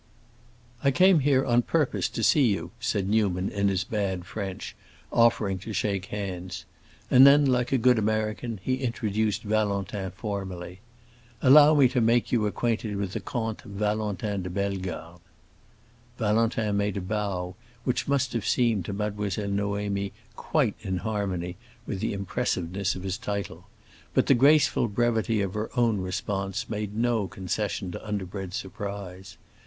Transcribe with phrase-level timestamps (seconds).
[0.83, 4.75] "I came here on purpose to see you," said Newman in his bad French,
[5.11, 6.65] offering to shake hands.
[7.11, 10.79] And then, like a good American, he introduced Valentin formally:
[11.43, 15.21] "Allow me to make you acquainted with the Comte Valentin de Bellegarde."
[16.17, 21.99] Valentin made a bow which must have seemed to Mademoiselle Noémie quite in harmony with
[21.99, 23.67] the impressiveness of his title,
[24.15, 29.37] but the graceful brevity of her own response made no concession to underbred surprise.